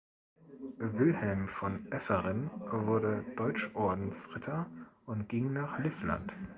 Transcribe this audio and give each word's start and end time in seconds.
Wilhelm 0.79 1.47
von 1.47 1.91
Efferen 1.91 2.49
wurde 2.71 3.23
Deutschordensritter 3.37 4.65
und 5.05 5.29
ging 5.29 5.53
nach 5.53 5.77
Livland. 5.77 6.33